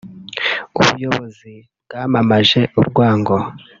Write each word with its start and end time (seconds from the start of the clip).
ubuyobozi 0.79 1.53
bwamamaje 1.85 2.61
urwango 2.79 3.35